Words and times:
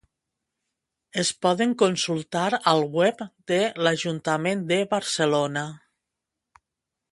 Es 1.23 1.29
poden 1.45 1.75
consultar 1.81 2.47
al 2.73 2.81
web 3.01 3.21
de 3.53 3.61
lAjuntament 3.89 4.67
de 4.75 4.83
Barcelona. 4.97 5.67